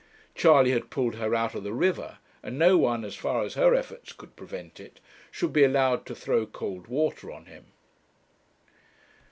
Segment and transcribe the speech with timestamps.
[0.33, 3.75] Charley had pulled her out of the river, and no one, as far as her
[3.75, 7.67] efforts could prevent it, should be allowed to throw cold water on him.